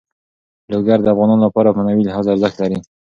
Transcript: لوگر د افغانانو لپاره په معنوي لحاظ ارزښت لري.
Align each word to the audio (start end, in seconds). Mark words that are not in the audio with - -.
لوگر 0.71 0.97
د 1.01 1.07
افغانانو 1.13 1.43
لپاره 1.47 1.69
په 1.71 1.77
معنوي 1.79 2.03
لحاظ 2.05 2.25
ارزښت 2.33 2.57
لري. 2.61 2.77